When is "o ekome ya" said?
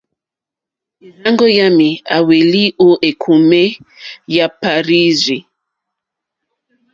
2.85-4.45